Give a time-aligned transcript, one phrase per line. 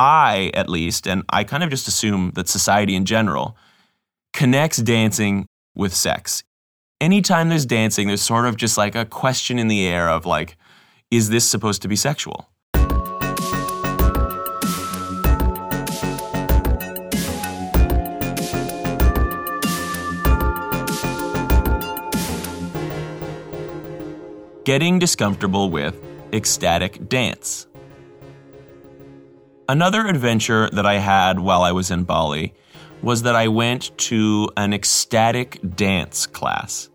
[0.00, 3.54] I, at least, and I kind of just assume that society in general,
[4.32, 6.42] connects dancing with sex.
[7.02, 10.56] Anytime there's dancing, there's sort of just like a question in the air of like,
[11.10, 12.48] is this supposed to be sexual?
[24.64, 27.66] Getting discomfortable with ecstatic dance.
[29.70, 32.54] Another adventure that I had while I was in Bali
[33.02, 36.90] was that I went to an ecstatic dance class.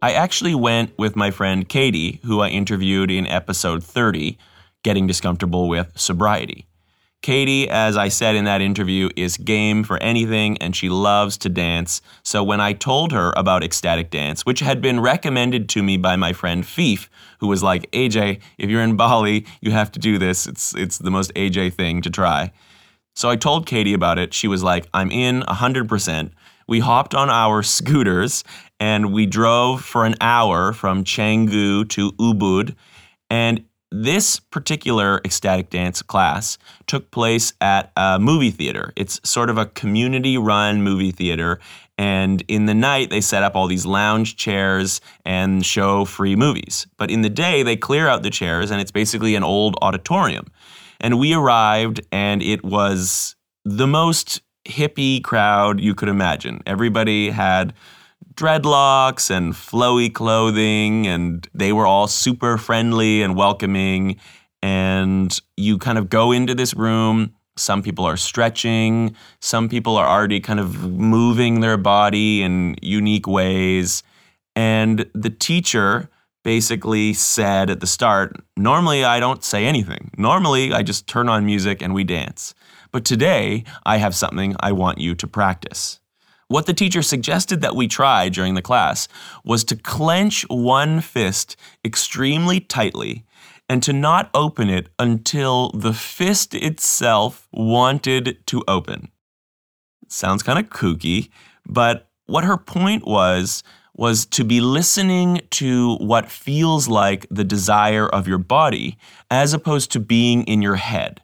[0.00, 4.38] I actually went with my friend Katie, who I interviewed in episode 30,
[4.82, 6.66] Getting Discomfortable with Sobriety.
[7.22, 11.50] Katie, as I said in that interview, is game for anything and she loves to
[11.50, 12.00] dance.
[12.22, 16.16] So when I told her about ecstatic dance, which had been recommended to me by
[16.16, 20.18] my friend Fief, who was like, AJ, if you're in Bali, you have to do
[20.18, 20.46] this.
[20.46, 22.52] It's, it's the most AJ thing to try.
[23.14, 24.32] So I told Katie about it.
[24.32, 26.30] She was like, I'm in 100%.
[26.66, 28.44] We hopped on our scooters
[28.78, 32.74] and we drove for an hour from Canggu to Ubud.
[33.28, 38.92] And this particular ecstatic dance class took place at a movie theater.
[38.96, 41.58] It's sort of a community run movie theater.
[41.98, 46.86] And in the night, they set up all these lounge chairs and show free movies.
[46.96, 50.46] But in the day, they clear out the chairs and it's basically an old auditorium.
[51.00, 56.62] And we arrived, and it was the most hippie crowd you could imagine.
[56.66, 57.72] Everybody had
[58.40, 64.16] dreadlocks and flowy clothing, and they were all super friendly and welcoming.
[64.62, 67.34] And you kind of go into this room.
[67.58, 73.26] Some people are stretching, some people are already kind of moving their body in unique
[73.26, 74.02] ways.
[74.56, 76.08] And the teacher
[76.42, 80.10] basically said at the start normally I don't say anything.
[80.16, 82.54] Normally I just turn on music and we dance.
[82.92, 85.99] But today I have something I want you to practice.
[86.50, 89.06] What the teacher suggested that we try during the class
[89.44, 91.54] was to clench one fist
[91.84, 93.24] extremely tightly
[93.68, 99.12] and to not open it until the fist itself wanted to open.
[100.08, 101.30] Sounds kind of kooky,
[101.66, 103.62] but what her point was
[103.94, 108.98] was to be listening to what feels like the desire of your body
[109.30, 111.22] as opposed to being in your head.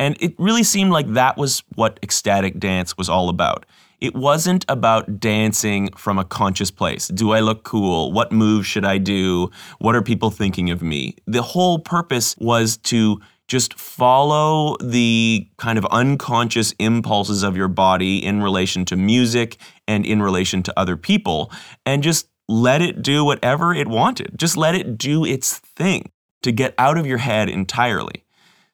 [0.00, 3.66] And it really seemed like that was what ecstatic dance was all about.
[4.02, 7.06] It wasn't about dancing from a conscious place.
[7.06, 8.10] Do I look cool?
[8.10, 9.48] What move should I do?
[9.78, 11.14] What are people thinking of me?
[11.28, 18.18] The whole purpose was to just follow the kind of unconscious impulses of your body
[18.18, 21.52] in relation to music and in relation to other people
[21.86, 24.32] and just let it do whatever it wanted.
[24.36, 26.10] Just let it do its thing
[26.42, 28.24] to get out of your head entirely.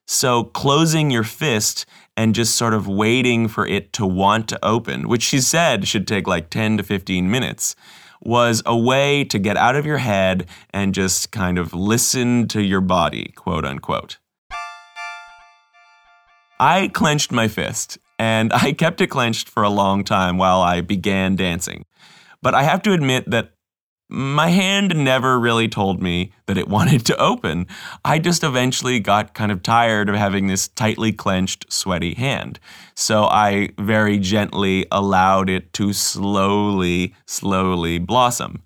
[0.06, 1.84] So closing your fist
[2.18, 6.08] and just sort of waiting for it to want to open, which she said should
[6.08, 7.76] take like 10 to 15 minutes,
[8.20, 12.60] was a way to get out of your head and just kind of listen to
[12.60, 14.18] your body, quote unquote.
[16.58, 20.80] I clenched my fist and I kept it clenched for a long time while I
[20.80, 21.84] began dancing.
[22.42, 23.52] But I have to admit that
[24.08, 27.66] my hand never really told me that it wanted to open.
[28.04, 32.58] I just eventually got kind of tired of having this tightly clenched, sweaty hand.
[32.94, 38.62] So I very gently allowed it to slowly, slowly blossom.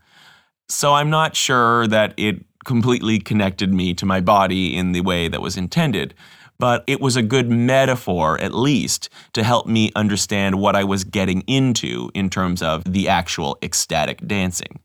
[0.68, 5.28] So I'm not sure that it completely connected me to my body in the way
[5.28, 6.14] that was intended.
[6.58, 11.02] But it was a good metaphor, at least, to help me understand what I was
[11.02, 14.78] getting into in terms of the actual ecstatic dancing.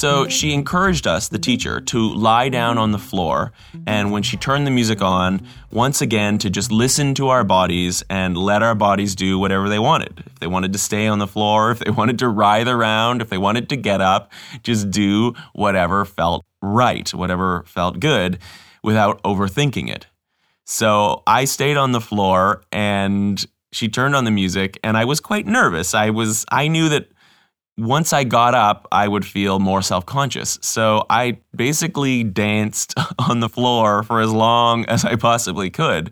[0.00, 3.52] So she encouraged us, the teacher, to lie down on the floor,
[3.86, 8.02] and when she turned the music on, once again to just listen to our bodies
[8.08, 10.22] and let our bodies do whatever they wanted.
[10.24, 13.28] If they wanted to stay on the floor, if they wanted to writhe around, if
[13.28, 18.38] they wanted to get up, just do whatever felt right, whatever felt good,
[18.82, 20.06] without overthinking it.
[20.66, 25.20] So I stayed on the floor and she turned on the music and I was
[25.20, 25.94] quite nervous.
[25.94, 27.08] I was I knew that
[27.80, 30.58] once I got up, I would feel more self conscious.
[30.60, 36.10] So I basically danced on the floor for as long as I possibly could.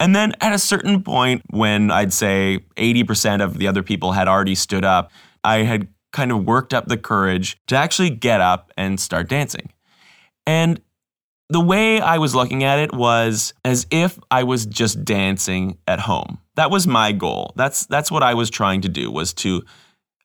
[0.00, 4.26] And then at a certain point, when I'd say 80% of the other people had
[4.26, 5.12] already stood up,
[5.44, 9.72] I had kind of worked up the courage to actually get up and start dancing.
[10.46, 10.80] And
[11.52, 16.00] the way I was looking at it was as if I was just dancing at
[16.00, 16.38] home.
[16.56, 17.52] That was my goal.
[17.56, 19.62] That's that's what I was trying to do was to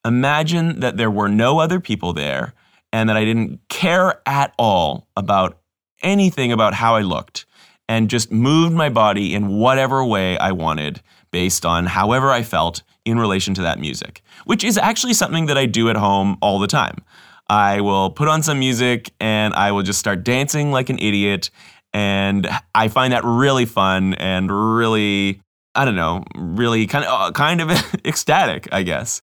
[0.04, 2.54] Imagine that there were no other people there
[2.92, 5.58] and that I didn't care at all about
[6.02, 7.44] anything about how I looked
[7.88, 12.82] and just moved my body in whatever way I wanted based on however I felt
[13.04, 16.58] in relation to that music, which is actually something that I do at home all
[16.58, 17.04] the time.
[17.48, 21.50] I will put on some music and I will just start dancing like an idiot.
[21.92, 25.40] And I find that really fun and really,
[25.74, 27.70] I don't know, really kind of, uh, kind of
[28.04, 29.22] ecstatic, I guess.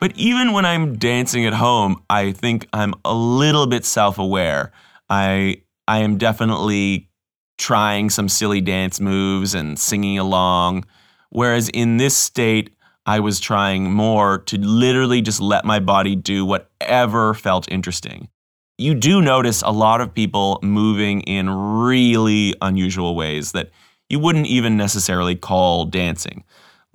[0.00, 4.70] But even when I'm dancing at home, I think I'm a little bit self-aware.
[5.08, 7.08] I I am definitely
[7.56, 10.84] trying some silly dance moves and singing along.
[11.30, 12.74] Whereas in this state,
[13.06, 18.28] I was trying more to literally just let my body do whatever felt interesting.
[18.78, 23.70] You do notice a lot of people moving in really unusual ways that
[24.08, 26.44] you wouldn't even necessarily call dancing.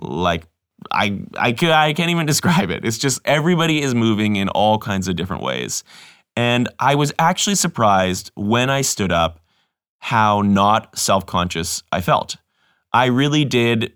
[0.01, 0.45] Like
[0.91, 2.83] I, I, I can't even describe it.
[2.83, 5.83] It's just everybody is moving in all kinds of different ways.
[6.35, 9.39] And I was actually surprised when I stood up
[9.99, 12.37] how not self conscious I felt.
[12.93, 13.93] I really did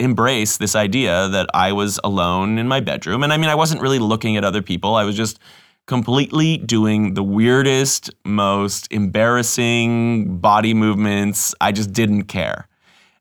[0.00, 3.22] embrace this idea that I was alone in my bedroom.
[3.22, 5.38] And I mean, I wasn't really looking at other people, I was just
[5.86, 11.54] completely doing the weirdest, most embarrassing body movements.
[11.60, 12.68] I just didn't care.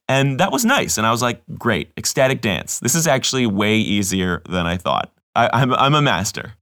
[0.08, 0.98] And that was nice.
[0.98, 2.80] And I was like, great, ecstatic dance.
[2.80, 5.12] This is actually way easier than I thought.
[5.36, 6.54] I, I'm, I'm a master.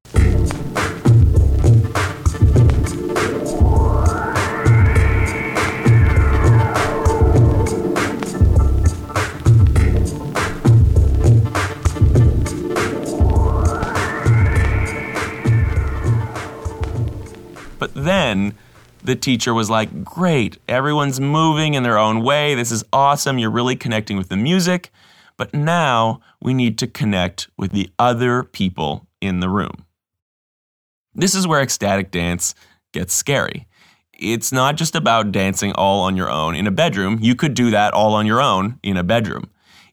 [19.03, 22.55] The teacher was like, Great, everyone's moving in their own way.
[22.55, 23.37] This is awesome.
[23.37, 24.91] You're really connecting with the music.
[25.37, 29.85] But now we need to connect with the other people in the room.
[31.15, 32.53] This is where ecstatic dance
[32.93, 33.67] gets scary.
[34.13, 37.17] It's not just about dancing all on your own in a bedroom.
[37.21, 39.49] You could do that all on your own in a bedroom.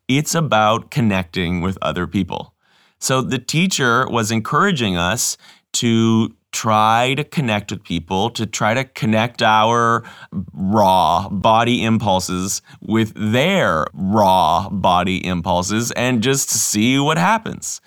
[0.07, 2.55] It's about connecting with other people.
[2.99, 5.37] So the teacher was encouraging us
[5.75, 10.05] to try to connect with people, to try to connect our
[10.53, 17.81] raw body impulses with their raw body impulses and just see what happens.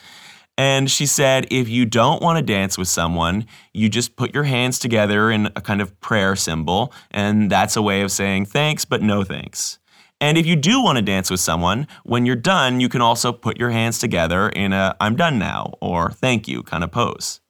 [0.58, 4.44] And she said, if you don't want to dance with someone, you just put your
[4.44, 8.86] hands together in a kind of prayer symbol, and that's a way of saying thanks,
[8.86, 9.80] but no thanks.
[10.20, 13.34] And if you do want to dance with someone, when you're done, you can also
[13.34, 17.42] put your hands together in a I'm done now or thank you kind of pose.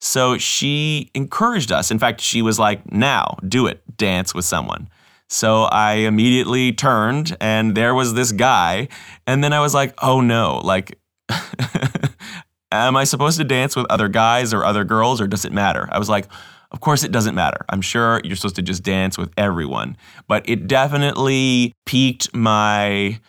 [0.00, 1.90] So she encouraged us.
[1.90, 4.88] In fact, she was like, now do it, dance with someone.
[5.28, 8.88] So I immediately turned and there was this guy.
[9.26, 10.98] And then I was like, oh no, like,
[12.72, 15.88] am I supposed to dance with other guys or other girls or does it matter?
[15.92, 16.26] I was like,
[16.72, 17.64] of course, it doesn't matter.
[17.68, 19.96] I'm sure you're supposed to just dance with everyone.
[20.28, 23.20] But it definitely piqued my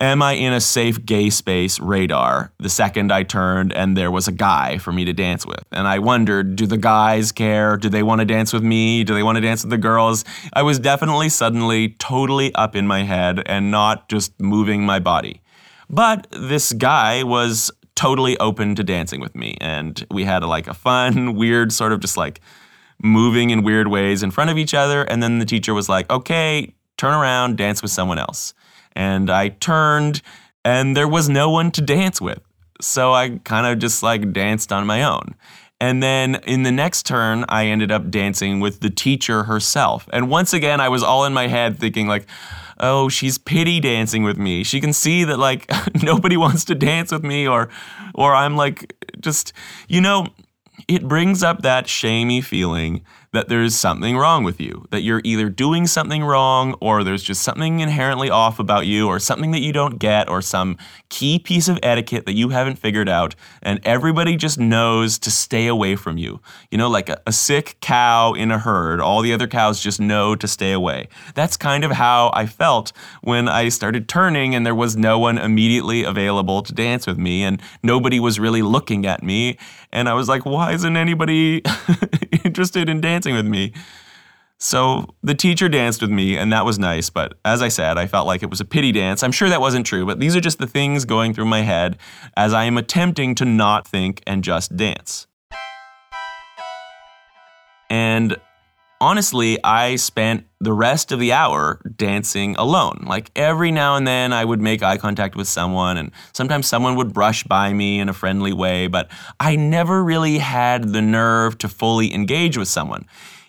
[0.00, 4.28] Am I in a safe gay space radar the second I turned and there was
[4.28, 5.64] a guy for me to dance with?
[5.72, 7.76] And I wondered, do the guys care?
[7.76, 9.02] Do they want to dance with me?
[9.02, 10.24] Do they want to dance with the girls?
[10.52, 15.42] I was definitely suddenly totally up in my head and not just moving my body.
[15.90, 19.56] But this guy was totally open to dancing with me.
[19.60, 22.40] And we had a, like a fun, weird sort of just like
[23.02, 25.02] moving in weird ways in front of each other.
[25.02, 28.54] And then the teacher was like, okay, turn around, dance with someone else
[28.98, 30.20] and I turned
[30.64, 32.40] and there was no one to dance with.
[32.80, 35.34] So I kind of just like danced on my own.
[35.80, 40.08] And then in the next turn, I ended up dancing with the teacher herself.
[40.12, 42.26] And once again, I was all in my head thinking, like,
[42.80, 44.64] oh, she's pity dancing with me.
[44.64, 45.70] She can see that, like,
[46.02, 47.68] nobody wants to dance with me, or,
[48.14, 49.52] or I'm like, just,
[49.86, 50.26] you know,
[50.88, 55.48] it brings up that shamey feeling that there's something wrong with you, that you're either
[55.50, 59.72] doing something wrong or there's just something inherently off about you or something that you
[59.72, 60.78] don't get or some
[61.10, 65.66] key piece of etiquette that you haven't figured out and everybody just knows to stay
[65.66, 66.40] away from you.
[66.70, 70.00] You know, like a, a sick cow in a herd, all the other cows just
[70.00, 71.08] know to stay away.
[71.34, 72.92] That's kind of how I felt
[73.22, 77.42] when I started turning and there was no one immediately available to dance with me
[77.42, 79.58] and nobody was really looking at me.
[79.92, 81.62] And I was like, why isn't anybody
[82.44, 83.28] interested in dancing?
[83.34, 83.72] with me.
[84.58, 87.10] So the teacher danced with me, and that was nice.
[87.10, 89.22] But as I said, I felt like it was a pity dance.
[89.22, 91.96] I'm sure that wasn't true, but these are just the things going through my head
[92.36, 95.28] as I am attempting to not think and just dance.
[97.88, 98.36] And
[99.00, 103.04] honestly, I spent the rest of the hour dancing alone.
[103.06, 106.96] Like every now and then I would make eye contact with someone, and sometimes someone
[106.96, 111.58] would brush by me in a friendly way, but I never really had the nerve
[111.58, 113.06] to fully engage with someone.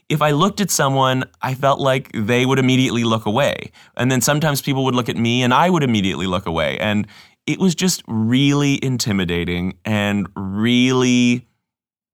[0.09, 3.71] If I looked at someone, I felt like they would immediately look away.
[3.95, 6.79] And then sometimes people would look at me and I would immediately look away.
[6.79, 7.05] And
[7.45, 11.47] it was just really intimidating and really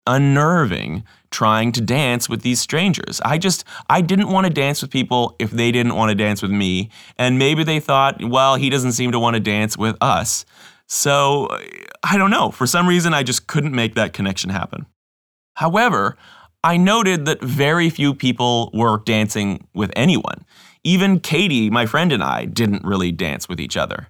[0.07, 3.21] unnerving trying to dance with these strangers.
[3.25, 6.41] I just I didn't want to dance with people if they didn't want to dance
[6.41, 9.97] with me, and maybe they thought, well, he doesn't seem to want to dance with
[10.01, 10.47] us.
[10.87, 11.49] So,
[12.03, 12.51] I don't know.
[12.51, 14.87] For some reason I just couldn't make that connection happen.
[15.55, 16.17] However,
[16.63, 20.45] I noted that very few people were dancing with anyone.
[20.85, 24.09] Even Katie, my friend, and I didn't really dance with each other.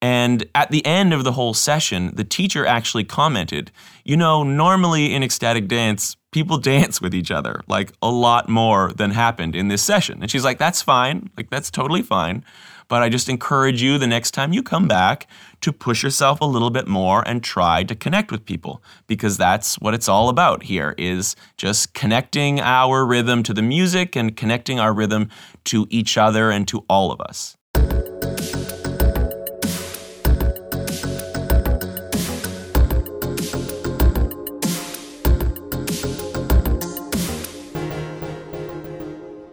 [0.00, 3.72] And at the end of the whole session, the teacher actually commented,
[4.04, 8.92] You know, normally in ecstatic dance, people dance with each other, like a lot more
[8.92, 10.18] than happened in this session.
[10.20, 11.30] And she's like, That's fine.
[11.36, 12.44] Like, that's totally fine.
[12.88, 15.26] But I just encourage you the next time you come back
[15.60, 19.78] to push yourself a little bit more and try to connect with people because that's
[19.78, 24.80] what it's all about here is just connecting our rhythm to the music and connecting
[24.80, 25.28] our rhythm
[25.64, 27.58] to each other and to all of us.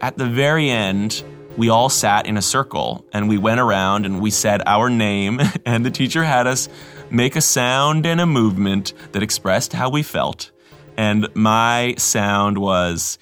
[0.06, 1.24] At the very end,
[1.58, 5.42] we all sat in a circle and we went around and we said our name,
[5.66, 6.70] and the teacher had us
[7.10, 10.52] make a sound and a movement that expressed how we felt.
[10.96, 13.18] And my sound was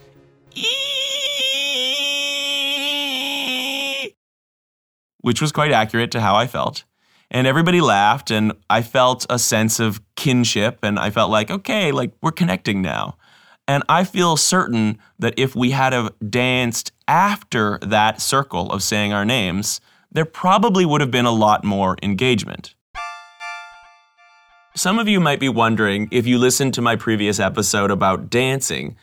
[5.21, 6.83] which was quite accurate to how I felt.
[7.31, 11.93] And everybody laughed, and I felt a sense of kinship, and I felt like, okay,
[11.93, 13.15] like we're connecting now.
[13.67, 19.13] And I feel certain that if we had have danced after that circle of saying
[19.13, 19.79] our names,
[20.11, 22.75] there probably would have been a lot more engagement.
[24.75, 28.97] Some of you might be wondering if you listened to my previous episode about dancing,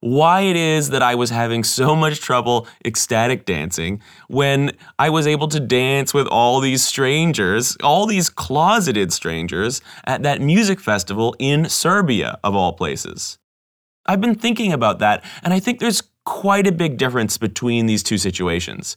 [0.00, 5.26] why it is that I was having so much trouble ecstatic dancing when I was
[5.26, 11.36] able to dance with all these strangers, all these closeted strangers, at that music festival
[11.38, 13.38] in Serbia, of all places.
[14.10, 18.02] I've been thinking about that, and I think there's quite a big difference between these
[18.02, 18.96] two situations.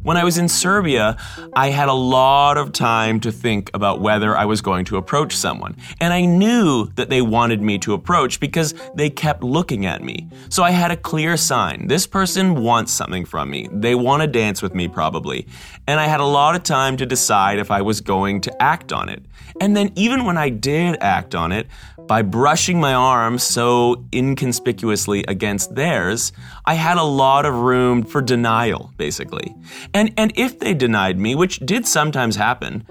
[0.00, 1.18] When I was in Serbia,
[1.54, 5.36] I had a lot of time to think about whether I was going to approach
[5.36, 5.76] someone.
[6.00, 10.30] And I knew that they wanted me to approach because they kept looking at me.
[10.48, 11.88] So I had a clear sign.
[11.88, 13.68] This person wants something from me.
[13.70, 15.46] They want to dance with me, probably.
[15.86, 18.94] And I had a lot of time to decide if I was going to act
[18.94, 19.22] on it.
[19.60, 21.66] And then, even when I did act on it,
[22.08, 26.32] by brushing my arm so inconspicuously against theirs,
[26.64, 29.54] I had a lot of room for denial, basically.
[29.92, 32.86] And, and if they denied me, which did sometimes happen,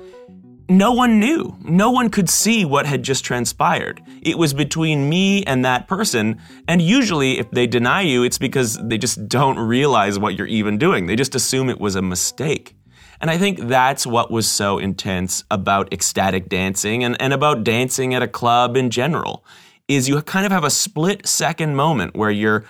[0.70, 1.58] no one knew.
[1.64, 4.02] No one could see what had just transpired.
[4.22, 8.78] It was between me and that person, and usually if they deny you, it's because
[8.82, 11.08] they just don't realize what you're even doing.
[11.08, 12.77] They just assume it was a mistake.
[13.20, 18.14] And I think that's what was so intense about ecstatic dancing and, and about dancing
[18.14, 19.44] at a club in general
[19.88, 22.66] is you kind of have a split second moment where you're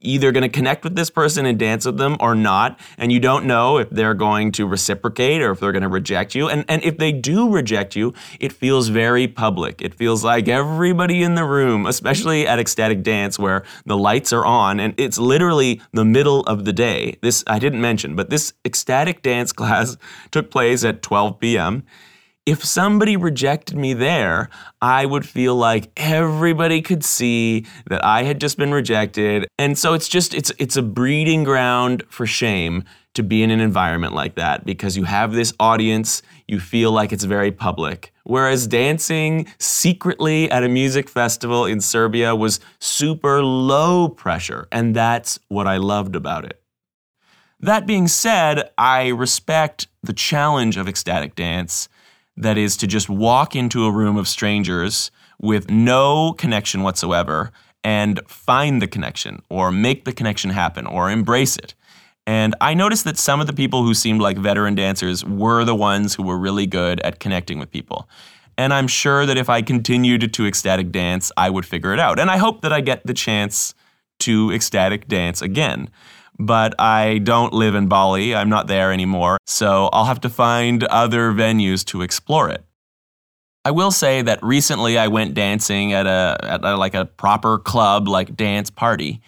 [0.00, 3.20] either going to connect with this person and dance with them or not and you
[3.20, 6.48] don't know if they're going to reciprocate or if they're going to reject you.
[6.48, 9.82] And and if they do reject you it feels very public.
[9.82, 14.44] It feels like everybody in the room especially at ecstatic dance where the lights are
[14.44, 17.18] on and it's literally the middle of the day.
[17.22, 19.96] This I didn't mention but this ecstatic dance class
[20.30, 21.84] took place at 12 p.m
[22.46, 24.48] if somebody rejected me there,
[24.80, 29.46] I would feel like everybody could see that I had just been rejected.
[29.58, 33.60] And so it's just it's it's a breeding ground for shame to be in an
[33.60, 38.12] environment like that because you have this audience, you feel like it's very public.
[38.24, 45.38] Whereas dancing secretly at a music festival in Serbia was super low pressure, and that's
[45.48, 46.62] what I loved about it.
[47.58, 51.88] That being said, I respect the challenge of ecstatic dance
[52.42, 57.50] that is to just walk into a room of strangers with no connection whatsoever
[57.82, 61.74] and find the connection or make the connection happen or embrace it.
[62.26, 65.74] And I noticed that some of the people who seemed like veteran dancers were the
[65.74, 68.08] ones who were really good at connecting with people.
[68.58, 72.18] And I'm sure that if I continued to ecstatic dance, I would figure it out.
[72.18, 73.74] And I hope that I get the chance
[74.20, 75.88] to ecstatic dance again
[76.40, 78.34] but I don't live in Bali.
[78.34, 79.38] I'm not there anymore.
[79.46, 82.64] So I'll have to find other venues to explore it.
[83.64, 87.58] I will say that recently I went dancing at a at a, like a proper
[87.58, 89.20] club like dance party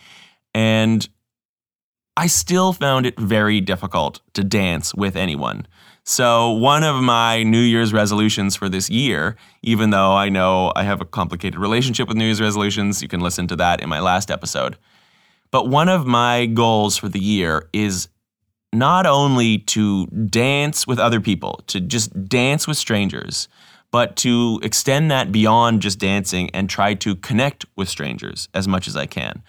[0.55, 1.07] and
[2.17, 5.67] I still found it very difficult to dance with anyone.
[6.05, 10.83] So, one of my New Year's resolutions for this year, even though I know I
[10.83, 14.01] have a complicated relationship with New Year's resolutions, you can listen to that in my
[14.01, 14.77] last episode.
[15.53, 18.09] But one of my goals for the year is
[18.73, 23.49] not only to dance with other people, to just dance with strangers,
[23.91, 28.89] but to extend that beyond just dancing and try to connect with strangers as much
[28.89, 29.43] as I can.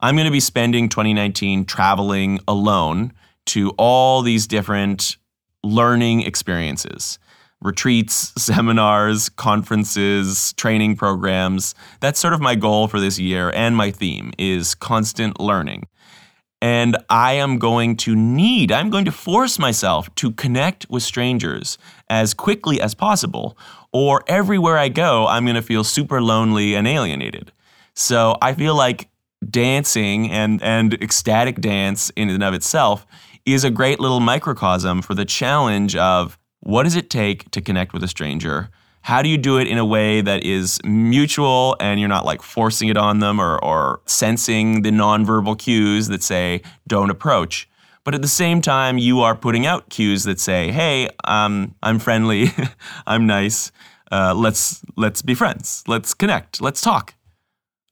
[0.00, 3.12] I'm going to be spending 2019 traveling alone
[3.46, 5.18] to all these different
[5.62, 7.18] learning experiences
[7.62, 11.74] retreats, seminars, conferences, training programs.
[12.00, 15.84] That's sort of my goal for this year and my theme is constant learning.
[16.60, 21.76] And I am going to need, I'm going to force myself to connect with strangers
[22.08, 23.58] as quickly as possible,
[23.92, 27.50] or everywhere I go, I'm going to feel super lonely and alienated.
[27.94, 29.08] So I feel like
[29.50, 33.06] dancing and, and ecstatic dance in and of itself
[33.44, 37.92] is a great little microcosm for the challenge of what does it take to connect
[37.92, 38.70] with a stranger?
[39.02, 42.40] How do you do it in a way that is mutual and you're not like
[42.40, 47.68] forcing it on them or, or sensing the nonverbal cues that say, don't approach?
[48.04, 51.98] But at the same time, you are putting out cues that say, hey, um, I'm
[51.98, 52.50] friendly,
[53.06, 53.72] I'm nice,
[54.12, 57.14] uh, let's, let's be friends, let's connect, let's talk.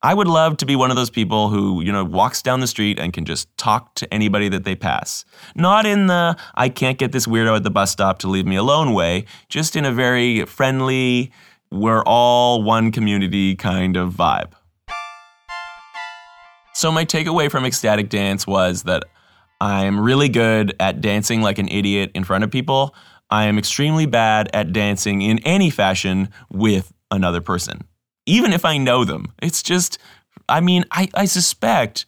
[0.03, 2.67] I would love to be one of those people who, you know, walks down the
[2.67, 5.27] street and can just talk to anybody that they pass.
[5.55, 8.57] Not in the I can't get this weirdo at the bus stop to leave me
[8.57, 11.33] alone way, just in a very friendly,
[11.71, 14.53] we're all one community kind of vibe.
[16.73, 19.05] So, my takeaway from ecstatic dance was that
[19.61, 22.95] I'm really good at dancing like an idiot in front of people.
[23.29, 27.85] I am extremely bad at dancing in any fashion with another person
[28.31, 29.33] even if I know them.
[29.43, 29.99] It's just,
[30.49, 32.07] I mean, I, I suspect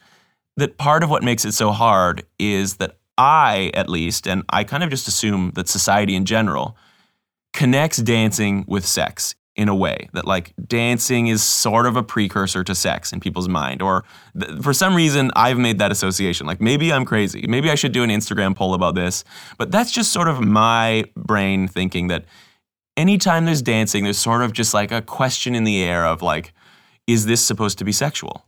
[0.57, 4.65] that part of what makes it so hard is that I, at least, and I
[4.65, 6.77] kind of just assume that society in general,
[7.53, 12.65] connects dancing with sex in a way that like dancing is sort of a precursor
[12.65, 14.03] to sex in people's mind or
[14.41, 16.47] th- for some reason I've made that association.
[16.47, 17.45] Like maybe I'm crazy.
[17.47, 19.25] Maybe I should do an Instagram poll about this.
[19.59, 22.25] But that's just sort of my brain thinking that
[22.97, 26.53] anytime there's dancing, there's sort of just like a question in the air of like,
[27.07, 28.47] is this supposed to be sexual?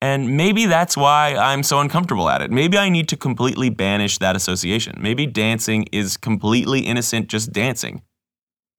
[0.00, 2.52] And maybe that's why I'm so uncomfortable at it.
[2.52, 4.96] Maybe I need to completely banish that association.
[5.00, 8.02] Maybe dancing is completely innocent, just dancing.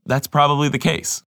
[0.05, 1.23] That's probably the case.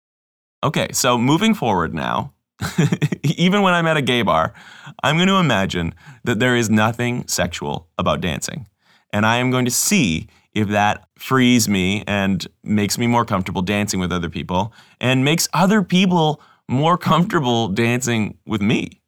[0.63, 2.33] Okay, so moving forward now,
[3.25, 4.55] even when I'm at a gay bar,
[5.03, 8.69] I'm going to imagine that there is nothing sexual about dancing.
[9.13, 13.63] And I am going to see if that frees me and makes me more comfortable
[13.63, 19.00] dancing with other people and makes other people more comfortable dancing with me.